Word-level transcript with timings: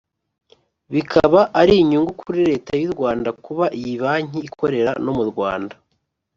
bikaba 0.93 1.39
ari 1.59 1.73
inyungu 1.81 2.11
kuri 2.21 2.39
Leta 2.49 2.71
y’u 2.81 2.91
Rwanda 2.95 3.29
kuba 3.43 3.65
iyi 3.79 3.93
Banki 4.03 4.39
ikorera 4.49 4.91
no 5.03 5.11
mu 5.17 5.23
Rwanda 5.31 5.75